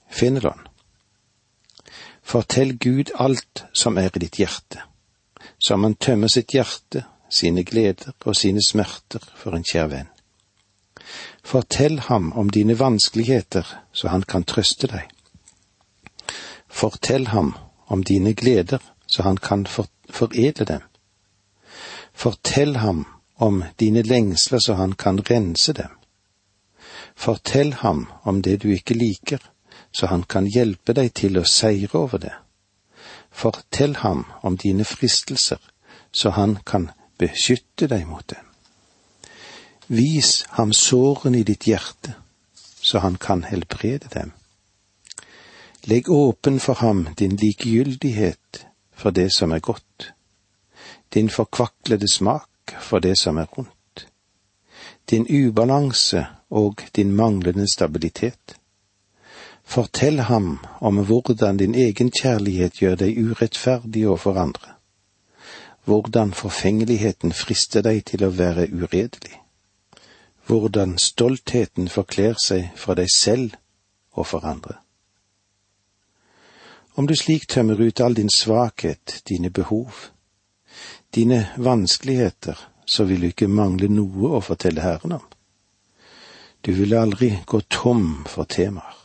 Fenelon. 0.10 0.68
Fortell 2.24 2.78
Gud 2.78 3.12
alt 3.16 3.64
som 3.74 3.98
er 3.98 4.12
i 4.16 4.22
ditt 4.22 4.40
hjerte, 4.40 4.84
så 5.58 5.78
han 5.78 5.96
tømmer 5.96 6.30
sitt 6.30 6.54
hjerte, 6.54 7.06
sine 7.30 7.64
gleder 7.64 8.14
og 8.26 8.36
sine 8.36 8.62
smerter 8.66 9.22
for 9.38 9.54
en 9.54 9.66
kjær 9.66 9.90
venn. 9.92 10.10
Fortell 11.46 12.00
ham 12.10 12.32
om 12.38 12.50
dine 12.50 12.80
vanskeligheter, 12.80 13.66
så 13.94 14.10
han 14.14 14.24
kan 14.24 14.44
trøste 14.44 14.90
deg. 14.90 15.10
Fortell 16.70 17.28
ham 17.34 17.56
om 17.88 18.04
dine 18.04 18.34
gleder, 18.34 18.82
så 19.08 19.24
han 19.24 19.38
kan 19.38 19.66
for 19.66 19.90
foredle 20.10 20.66
dem. 20.66 20.86
Fortell 22.14 22.78
ham 22.78 23.06
om 23.36 23.64
dine 23.80 24.02
lengsler, 24.02 24.60
så 24.60 24.74
han 24.74 24.94
kan 24.94 25.22
rense 25.30 25.74
dem. 25.74 25.99
Fortell 27.20 27.74
ham 27.74 28.06
om 28.24 28.42
det 28.42 28.62
du 28.64 28.70
ikke 28.72 28.96
liker, 28.96 29.42
så 29.92 30.08
han 30.08 30.24
kan 30.24 30.48
hjelpe 30.48 30.94
deg 30.96 31.12
til 31.20 31.40
å 31.40 31.44
seire 31.44 31.92
over 32.00 32.22
det. 32.24 32.36
Fortell 33.32 33.98
ham 34.04 34.24
om 34.42 34.56
dine 34.58 34.86
fristelser, 34.88 35.60
så 36.12 36.32
han 36.38 36.58
kan 36.66 36.90
beskytte 37.20 37.90
deg 37.92 38.06
mot 38.08 38.24
dem. 38.32 38.46
Vis 39.88 40.46
ham 40.56 40.72
sårene 40.74 41.42
i 41.42 41.48
ditt 41.48 41.68
hjerte, 41.68 42.14
så 42.56 43.02
han 43.04 43.18
kan 43.18 43.44
helbrede 43.44 44.12
dem. 44.14 44.32
Legg 45.90 46.10
åpen 46.14 46.60
for 46.60 46.80
ham 46.80 47.08
din 47.20 47.36
likegyldighet 47.36 48.64
for 48.94 49.12
det 49.12 49.32
som 49.36 49.52
er 49.52 49.60
godt, 49.60 50.14
din 51.14 51.30
forkvaklede 51.30 52.08
smak 52.08 52.76
for 52.80 53.04
det 53.04 53.18
som 53.20 53.38
er 53.42 53.52
ondt 53.58 53.74
din 55.10 55.26
ubalanse 55.30 56.26
og 56.50 56.82
din 56.96 57.12
manglende 57.16 57.68
stabilitet. 57.74 58.56
Fortell 59.64 60.20
ham 60.20 60.58
om 60.82 60.98
hvordan 61.06 61.58
din 61.58 61.76
egen 61.76 62.12
kjærlighet 62.12 62.82
gjør 62.82 62.96
deg 62.96 63.18
urettferdig 63.18 64.08
overfor 64.08 64.38
andre. 64.38 64.76
hvordan 65.90 66.34
forfengeligheten 66.34 67.32
frister 67.34 67.82
deg 67.82 68.04
til 68.06 68.22
å 68.26 68.30
være 68.30 68.68
uredelig, 68.70 69.40
hvordan 70.46 70.98
stoltheten 71.02 71.90
forkler 71.90 72.38
seg 72.38 72.70
for 72.78 73.00
deg 73.00 73.10
selv 73.14 73.56
og 74.14 74.28
for 74.30 74.46
andre. 74.46 74.78
Om 76.94 77.08
du 77.08 77.16
slik 77.16 77.48
tømmer 77.48 77.82
ut 77.82 78.02
all 78.06 78.18
din 78.18 78.30
svakhet, 78.30 79.22
dine 79.30 79.50
behov, 79.50 80.12
dine 81.16 81.48
vanskeligheter, 81.58 82.58
så 82.86 83.04
vil 83.04 83.22
du 83.22 83.28
ikke 83.32 83.48
mangle 83.48 83.90
noe 83.90 84.36
å 84.38 84.42
fortelle 84.46 84.84
Herren 84.86 85.18
om. 85.18 85.26
Du 86.62 86.72
vil 86.74 86.94
aldri 86.94 87.32
gå 87.46 87.62
tom 87.62 88.26
for 88.28 88.44
temaer. 88.44 88.96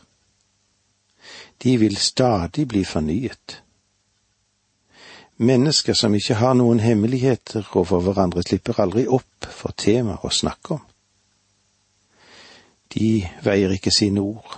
De 1.57 1.77
vil 1.77 1.95
stadig 1.97 2.67
bli 2.67 2.83
fornyet. 2.85 3.61
Mennesker 5.37 5.93
som 5.93 6.15
ikke 6.15 6.37
har 6.39 6.53
noen 6.55 6.79
hemmeligheter 6.79 7.65
overfor 7.73 8.03
hverandre, 8.05 8.43
slipper 8.43 8.79
aldri 8.79 9.05
opp 9.07 9.47
for 9.51 9.75
temaer 9.75 10.23
å 10.23 10.31
snakke 10.31 10.77
om. 10.77 10.83
De 12.95 13.25
veier 13.43 13.73
ikke 13.75 13.91
sine 13.91 14.23
ord, 14.23 14.53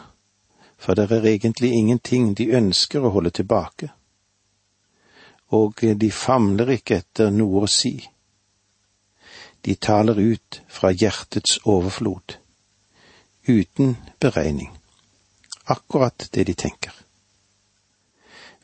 for 0.78 0.94
det 0.94 1.08
er 1.10 1.26
egentlig 1.26 1.72
ingenting 1.74 2.36
de 2.38 2.52
ønsker 2.60 3.02
å 3.02 3.14
holde 3.16 3.34
tilbake, 3.34 3.90
og 5.50 5.82
de 5.82 6.12
famler 6.12 6.76
ikke 6.76 7.00
etter 7.02 7.34
noe 7.34 7.64
å 7.66 7.72
si. 7.72 7.96
De 9.66 9.74
taler 9.82 10.20
ut 10.20 10.62
fra 10.70 10.92
hjertets 10.94 11.58
overflod, 11.66 12.38
uten 13.48 13.98
beregning, 14.20 14.72
akkurat 15.66 16.30
det 16.34 16.48
de 16.48 16.54
tenker. 16.54 16.94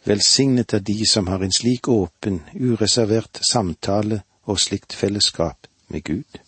Velsignet 0.03 0.73
er 0.73 0.79
de 0.79 1.05
som 1.07 1.27
har 1.27 1.43
en 1.43 1.51
slik 1.51 1.87
åpen, 1.87 2.41
ureservert 2.53 3.39
samtale 3.51 4.21
og 4.43 4.59
slikt 4.59 4.93
fellesskap 4.93 5.67
med 5.87 6.03
Gud. 6.03 6.39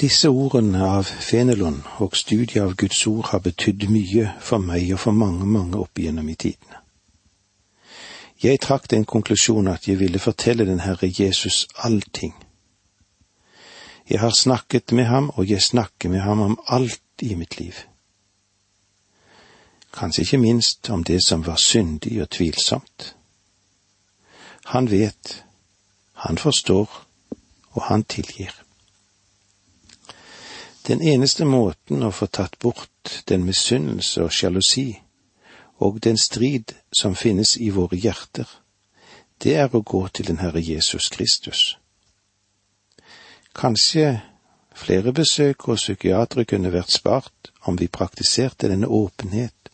Disse 0.00 0.28
ordene 0.28 0.80
av 0.80 1.04
Fenelon 1.04 1.82
og 2.00 2.16
studiet 2.16 2.62
av 2.62 2.72
Guds 2.80 3.06
ord 3.06 3.26
har 3.34 3.42
betydd 3.44 3.84
mye 3.92 4.30
for 4.40 4.62
meg 4.64 4.94
og 4.94 5.02
for 5.02 5.12
mange, 5.12 5.44
mange 5.44 5.76
opp 5.76 6.00
igjennom 6.00 6.28
i 6.32 6.38
tidene. 6.40 6.78
Jeg 8.40 8.62
trakk 8.64 8.88
den 8.88 9.04
konklusjonen 9.04 9.74
at 9.74 9.84
jeg 9.88 10.00
ville 10.00 10.18
fortelle 10.18 10.64
den 10.64 10.80
Herre 10.80 11.10
Jesus 11.12 11.66
allting. 11.84 12.32
Jeg 14.10 14.20
har 14.20 14.30
snakket 14.30 14.92
med 14.92 15.04
ham, 15.04 15.30
og 15.30 15.50
jeg 15.50 15.62
snakker 15.62 16.08
med 16.08 16.20
ham 16.20 16.40
om 16.40 16.60
alt 16.66 17.22
i 17.22 17.34
mitt 17.34 17.60
liv. 17.60 17.74
Kanskje 19.94 20.22
ikke 20.22 20.38
minst 20.38 20.90
om 20.90 21.04
det 21.04 21.20
som 21.24 21.46
var 21.46 21.56
syndig 21.56 22.22
og 22.22 22.30
tvilsomt. 22.30 23.16
Han 24.64 24.90
vet, 24.90 25.44
han 26.12 26.38
forstår, 26.38 27.06
og 27.70 27.82
han 27.82 28.04
tilgir. 28.04 28.50
Den 30.86 31.02
eneste 31.02 31.44
måten 31.44 32.02
å 32.02 32.10
få 32.10 32.26
tatt 32.26 32.58
bort 32.58 33.22
den 33.28 33.44
misunnelse 33.44 34.24
og 34.24 34.32
sjalusi 34.32 35.00
og 35.78 36.00
den 36.02 36.18
strid 36.18 36.74
som 36.92 37.14
finnes 37.14 37.56
i 37.56 37.70
våre 37.70 37.96
hjerter, 37.96 38.48
det 39.42 39.54
er 39.56 39.74
å 39.74 39.82
gå 39.82 40.08
til 40.08 40.26
den 40.26 40.42
Herre 40.42 40.60
Jesus 40.60 41.08
Kristus. 41.08 41.79
Kanskje 43.54 44.20
flere 44.74 45.12
besøk 45.12 45.66
hos 45.66 45.82
psykiatere 45.84 46.44
kunne 46.44 46.72
vært 46.72 46.92
spart 46.94 47.50
om 47.66 47.78
vi 47.78 47.88
praktiserte 47.88 48.68
denne 48.70 48.88
åpenhet 48.88 49.70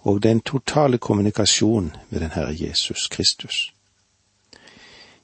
og 0.00 0.22
den 0.22 0.40
totale 0.40 0.98
kommunikasjon 0.98 1.92
med 2.08 2.20
den 2.20 2.30
Herre 2.30 2.56
Jesus 2.56 3.08
Kristus. 3.08 3.72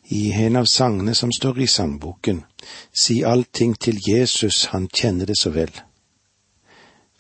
I 0.08 0.30
en 0.32 0.56
av 0.56 0.64
sangene 0.64 1.14
som 1.14 1.32
står 1.32 1.58
i 1.58 1.66
sangboken, 1.66 2.44
Si 2.92 3.22
allting 3.22 3.74
til 3.80 3.98
Jesus, 4.08 4.64
han 4.64 4.88
kjenner 4.88 5.26
det 5.26 5.38
så 5.38 5.50
vel. 5.50 5.72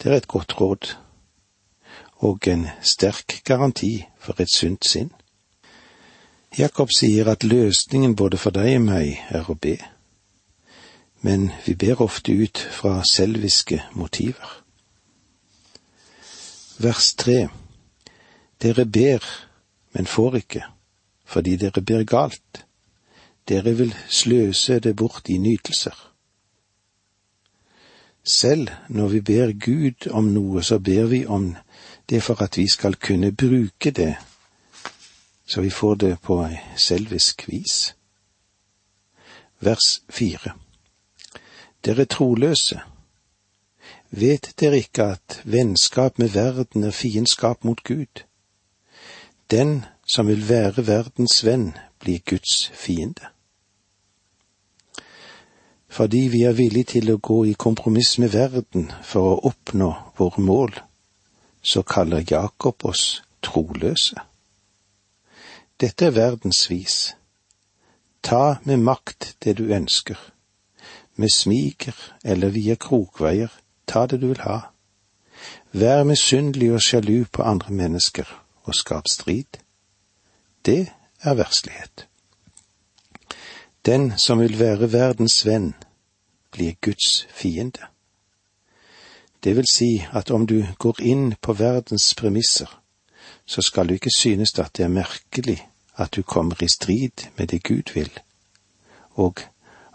Det 0.02 0.12
er 0.12 0.16
et 0.16 0.28
godt 0.28 0.60
råd, 0.60 0.96
og 2.18 2.48
en 2.48 2.68
sterk 2.82 3.40
garanti 3.44 4.06
for 4.18 4.40
et 4.40 4.50
sunt 4.52 4.84
sinn. 4.84 5.10
Jakob 6.58 6.88
sier 6.96 7.28
at 7.28 7.44
løsningen 7.44 8.16
både 8.16 8.36
for 8.36 8.50
deg 8.50 8.76
og 8.76 8.86
meg 8.86 9.18
er 9.28 9.50
å 9.50 9.54
be, 9.54 9.76
men 11.26 11.50
vi 11.66 11.74
ber 11.74 12.00
ofte 12.00 12.32
ut 12.32 12.58
fra 12.70 13.02
selviske 13.10 13.82
motiver. 13.92 14.62
Vers 16.78 17.14
tre 17.18 17.48
Dere 18.62 18.84
ber, 18.86 19.24
men 19.92 20.06
får 20.06 20.36
ikke, 20.36 20.62
fordi 21.24 21.56
dere 21.56 21.82
ber 21.82 22.04
galt. 22.06 22.62
Dere 23.48 23.74
vil 23.76 23.94
sløse 24.08 24.78
det 24.78 24.96
bort 24.96 25.28
i 25.28 25.38
nytelser. 25.38 25.96
Selv 28.24 28.68
når 28.88 29.08
vi 29.08 29.20
ber 29.20 29.52
Gud 29.66 30.06
om 30.10 30.30
noe, 30.30 30.62
så 30.62 30.78
ber 30.78 31.10
vi 31.10 31.26
om 31.26 31.56
det 32.10 32.22
for 32.22 32.42
at 32.42 32.56
vi 32.56 32.68
skal 32.68 32.94
kunne 32.94 33.32
bruke 33.32 33.90
det, 33.90 34.14
så 35.46 35.60
vi 35.60 35.70
får 35.70 35.94
det 35.94 36.20
på 36.20 36.38
selvisk 36.76 37.48
vis. 37.48 37.96
Vers 39.60 40.02
fire. 40.08 40.54
Dere 41.84 42.04
troløse, 42.04 42.80
vet 44.10 44.54
dere 44.60 44.78
ikke 44.82 45.04
at 45.16 45.40
vennskap 45.44 46.18
med 46.18 46.28
verden 46.34 46.84
er 46.84 46.90
fiendskap 46.90 47.64
mot 47.64 47.84
Gud? 47.84 48.24
Den 49.50 49.84
som 50.06 50.26
vil 50.26 50.48
være 50.48 50.86
verdens 50.86 51.44
venn, 51.44 51.76
blir 51.98 52.18
Guds 52.18 52.70
fiende. 52.74 53.26
Fordi 55.88 56.28
vi 56.32 56.42
er 56.42 56.52
villige 56.52 56.84
til 56.84 57.10
å 57.10 57.18
gå 57.22 57.44
i 57.44 57.54
kompromiss 57.58 58.18
med 58.18 58.34
verden 58.34 58.90
for 59.02 59.32
å 59.32 59.38
oppnå 59.50 59.92
våre 60.18 60.42
mål, 60.42 60.74
så 61.62 61.82
kaller 61.82 62.26
Jakob 62.30 62.84
oss 62.84 63.22
troløse. 63.42 64.18
Dette 65.80 66.06
er 66.06 66.16
verdens 66.16 66.66
vis. 66.70 67.14
Ta 68.22 68.56
med 68.64 68.82
makt 68.82 69.36
det 69.44 69.56
du 69.58 69.70
ønsker. 69.72 70.18
Med 71.16 71.28
smiger 71.32 71.96
eller 72.24 72.48
via 72.48 72.74
krokveier, 72.74 73.52
ta 73.86 74.06
det 74.06 74.20
du 74.20 74.26
vil 74.26 74.42
ha. 74.44 74.58
Vær 75.72 76.04
misunnelig 76.04 76.72
og 76.72 76.82
sjalu 76.82 77.24
på 77.32 77.42
andre 77.42 77.72
mennesker 77.72 78.28
og 78.64 78.74
skap 78.74 79.08
strid. 79.12 79.60
Det 80.66 80.92
er 81.22 81.34
verslighet. 81.34 82.06
Den 83.86 84.18
som 84.18 84.40
vil 84.40 84.58
være 84.58 84.92
verdens 84.92 85.46
venn, 85.46 85.74
blir 86.50 86.74
Guds 86.80 87.26
fiende. 87.30 87.86
Det 89.44 89.56
vil 89.56 89.68
si 89.70 90.06
at 90.12 90.30
om 90.30 90.46
du 90.46 90.64
går 90.78 91.00
inn 91.00 91.34
på 91.40 91.52
verdens 91.52 92.14
premisser, 92.14 92.80
så 93.46 93.62
skal 93.62 93.88
du 93.88 93.94
ikke 93.94 94.10
synes 94.16 94.58
at 94.58 94.76
det 94.76 94.84
er 94.84 94.88
merkelig 94.88 95.60
at 95.96 96.16
du 96.16 96.22
kommer 96.22 96.62
i 96.62 96.68
strid 96.68 97.28
med 97.36 97.46
det 97.46 97.62
Gud 97.62 97.92
vil, 97.94 98.10
og 99.14 99.40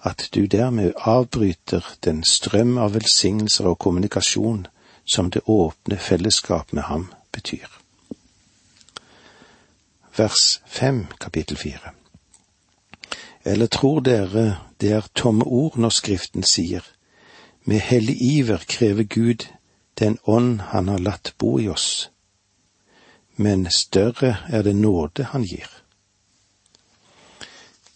at 0.03 0.29
du 0.33 0.45
dermed 0.45 0.93
avbryter 0.95 1.85
den 2.03 2.23
strøm 2.23 2.77
av 2.77 2.93
velsignelser 2.93 3.67
og 3.69 3.79
kommunikasjon 3.79 4.67
som 5.05 5.29
det 5.31 5.41
åpne 5.45 5.97
fellesskap 5.97 6.73
med 6.73 6.83
ham 6.83 7.11
betyr. 7.31 7.67
Vers 10.17 10.61
fem, 10.65 11.07
kapittel 11.19 11.57
fire. 11.57 11.93
Eller 13.45 13.67
tror 13.67 13.99
dere 13.99 14.57
det 14.81 14.91
er 14.91 15.07
tomme 15.15 15.45
ord 15.45 15.77
når 15.77 15.89
Skriften 15.89 16.43
sier, 16.43 16.81
med 17.65 17.79
hellig 17.79 18.17
iver 18.21 18.63
krever 18.67 19.03
Gud 19.03 19.45
den 19.99 20.17
ånd 20.25 20.61
han 20.61 20.87
har 20.87 20.97
latt 20.97 21.33
bo 21.37 21.59
i 21.59 21.67
oss, 21.69 22.09
men 23.35 23.69
større 23.69 24.37
er 24.49 24.61
det 24.61 24.75
nåde 24.75 25.23
han 25.23 25.43
gir. 25.43 25.80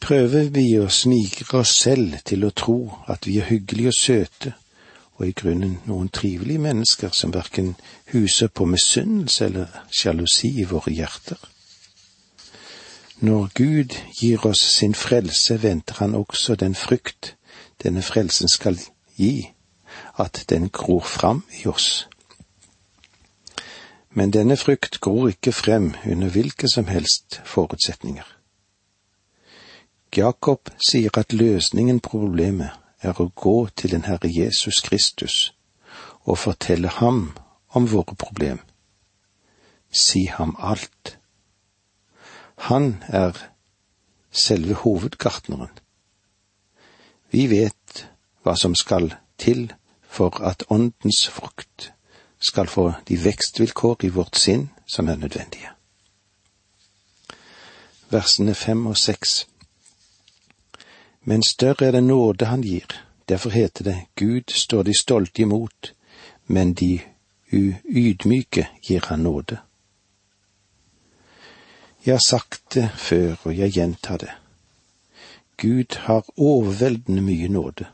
Prøver 0.05 0.51
vi 0.53 0.75
å 0.77 0.85
snigre 0.85 1.63
oss 1.63 1.71
selv 1.81 2.19
til 2.29 2.43
å 2.45 2.51
tro 2.53 2.77
at 3.09 3.25
vi 3.25 3.39
er 3.41 3.47
hyggelige 3.49 3.89
og 3.89 3.95
søte, 3.97 4.51
og 5.17 5.23
i 5.25 5.31
grunnen 5.33 5.79
noen 5.89 6.11
trivelige 6.13 6.61
mennesker 6.61 7.09
som 7.09 7.33
verken 7.33 7.71
huser 8.11 8.51
på 8.53 8.67
misunnelse 8.69 9.47
eller 9.47 9.79
sjalusi 9.89 10.51
i 10.61 10.67
våre 10.69 10.93
hjerter? 10.93 11.39
Når 13.25 13.49
Gud 13.57 13.97
gir 14.19 14.45
oss 14.45 14.61
sin 14.75 14.93
frelse, 14.93 15.57
venter 15.63 15.97
han 16.03 16.13
også 16.13 16.53
den 16.53 16.77
frykt 16.77 17.33
denne 17.81 18.05
frelsen 18.05 18.51
skal 18.51 18.77
gi, 19.17 19.49
at 20.21 20.43
den 20.53 20.69
gror 20.69 21.01
fram 21.01 21.41
i 21.63 21.65
oss. 21.65 22.05
Men 24.13 24.29
denne 24.29 24.53
frykt 24.53 25.01
gror 25.01 25.33
ikke 25.33 25.51
frem 25.65 25.95
under 26.05 26.29
hvilke 26.29 26.69
som 26.69 26.85
helst 26.93 27.41
forutsetninger. 27.41 28.34
Jakob 30.17 30.69
sier 30.89 31.17
at 31.17 31.33
løsningen 31.33 31.99
på 31.99 32.09
problemet 32.09 32.71
er 33.01 33.17
å 33.19 33.27
gå 33.35 33.67
til 33.75 33.91
den 33.91 34.05
Herre 34.07 34.29
Jesus 34.31 34.79
Kristus 34.81 35.53
og 36.23 36.37
fortelle 36.39 36.87
ham 36.87 37.33
om 37.75 37.87
våre 37.91 38.15
problem. 38.15 38.59
Si 39.91 40.25
ham 40.31 40.55
alt. 40.59 41.17
Han 42.69 43.03
er 43.07 43.35
selve 44.31 44.73
hovedgartneren. 44.73 45.71
Vi 47.31 47.47
vet 47.51 48.07
hva 48.43 48.55
som 48.55 48.75
skal 48.75 49.11
til 49.37 49.67
for 50.07 50.39
at 50.47 50.63
åndens 50.69 51.25
frukt 51.27 51.91
skal 52.39 52.67
få 52.71 52.91
de 53.07 53.17
vekstvilkår 53.23 54.05
i 54.07 54.13
vårt 54.15 54.39
sinn 54.39 54.69
som 54.87 55.09
er 55.11 55.19
nødvendige. 55.19 55.71
Versene 58.09 58.55
fem 58.55 58.85
og 58.87 58.97
seks. 58.97 59.45
Men 61.27 61.43
større 61.43 61.87
er 61.87 61.91
det 61.91 62.03
nåde 62.03 62.45
han 62.45 62.61
gir, 62.61 62.85
derfor 63.29 63.49
heter 63.49 63.83
det 63.83 63.95
Gud 64.15 64.53
står 64.53 64.83
de 64.83 64.93
stolte 64.93 65.41
imot, 65.41 65.93
men 66.47 66.73
de 66.73 66.99
uydmyke 67.51 68.67
gir 68.81 69.05
han 69.09 69.19
nåde. 69.19 69.57
Jeg 72.05 72.13
har 72.13 72.27
sagt 72.27 72.73
det 72.73 72.89
før, 72.95 73.35
og 73.43 73.57
jeg 73.57 73.71
gjentar 73.71 74.17
det. 74.17 74.29
Gud 75.57 75.97
har 75.97 76.25
overveldende 76.37 77.21
mye 77.21 77.47
nåde. 77.49 77.87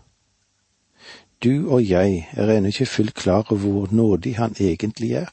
Du 1.44 1.70
og 1.72 1.90
jeg 1.90 2.28
er 2.34 2.52
ennå 2.52 2.68
ikke 2.68 2.86
fullt 2.86 3.16
klar 3.16 3.46
over 3.48 3.62
hvor 3.62 3.88
nådig 3.92 4.36
han 4.38 4.56
egentlig 4.60 5.12
er. 5.12 5.32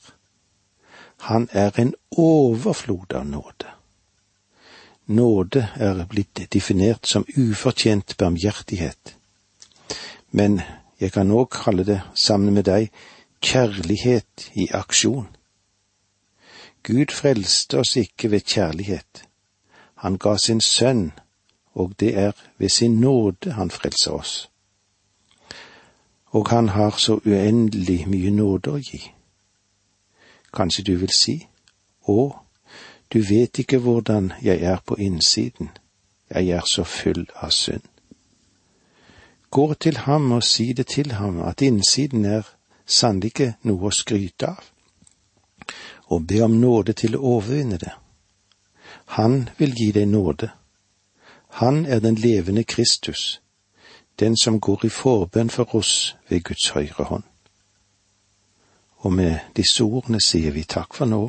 Han 1.20 1.48
er 1.52 1.74
en 1.80 1.94
overflod 2.10 3.12
av 3.12 3.26
nåde. 3.26 3.77
Nåde 5.08 5.68
er 5.74 6.04
blitt 6.04 6.52
definert 6.52 7.06
som 7.06 7.24
ufortjent 7.36 8.16
barmhjertighet. 8.20 9.16
Men 10.30 10.60
jeg 11.00 11.12
kan 11.12 11.30
òg 11.32 11.48
kalle 11.48 11.84
det, 11.84 12.02
sammen 12.14 12.54
med 12.54 12.66
deg, 12.68 12.90
kjærlighet 13.40 14.50
i 14.52 14.68
aksjon. 14.74 15.30
Gud 16.84 17.14
frelste 17.14 17.78
oss 17.80 17.96
ikke 17.96 18.30
ved 18.30 18.44
kjærlighet. 18.44 19.24
Han 20.04 20.18
ga 20.18 20.36
sin 20.36 20.60
sønn, 20.60 21.12
og 21.74 21.94
det 22.00 22.12
er 22.18 22.32
ved 22.58 22.68
sin 22.68 23.00
nåde 23.00 23.52
han 23.52 23.70
frelser 23.70 24.12
oss. 24.12 24.50
Og 26.26 26.50
han 26.50 26.68
har 26.68 26.90
så 26.90 27.20
uendelig 27.24 28.04
mye 28.08 28.30
nåde 28.30 28.76
å 28.76 28.82
gi. 28.82 29.00
Kanskje 30.52 30.84
du 30.84 30.94
vil 31.00 31.12
si, 31.16 31.38
å, 32.04 32.28
du 33.12 33.20
vet 33.20 33.58
ikke 33.58 33.78
hvordan 33.78 34.32
jeg 34.42 34.60
er 34.60 34.78
på 34.86 34.94
innsiden, 34.94 35.70
jeg 36.30 36.48
er 36.48 36.64
så 36.66 36.84
full 36.84 37.26
av 37.34 37.50
synd. 37.50 37.84
Gå 39.50 39.74
til 39.74 39.96
ham 39.96 40.32
og 40.32 40.42
si 40.42 40.72
det 40.72 40.86
til 40.86 41.12
ham 41.12 41.40
at 41.42 41.62
innsiden 41.62 42.24
er 42.24 42.42
sannelig 42.86 43.32
ikke 43.32 43.54
noe 43.62 43.88
å 43.88 43.94
skryte 43.94 44.52
av 44.52 44.64
og 46.08 46.26
be 46.26 46.40
om 46.40 46.54
nåde 46.60 46.92
til 46.96 47.16
å 47.16 47.22
overvinne 47.36 47.76
det. 47.76 47.92
Han 49.16 49.48
vil 49.58 49.74
gi 49.76 49.90
deg 49.92 50.08
nåde. 50.08 50.48
Han 51.60 51.86
er 51.86 52.00
den 52.00 52.14
levende 52.14 52.64
Kristus, 52.64 53.40
den 54.20 54.36
som 54.36 54.60
går 54.60 54.86
i 54.86 54.88
forbønn 54.88 55.50
for 55.50 55.74
oss 55.74 56.16
ved 56.28 56.44
Guds 56.44 56.70
høyre 56.70 57.04
hånd. 57.04 57.26
Og 58.98 59.12
med 59.12 59.38
disse 59.56 59.84
ordene 59.84 60.20
sier 60.20 60.52
vi 60.52 60.64
takk 60.64 60.96
for 60.96 61.06
nå, 61.06 61.28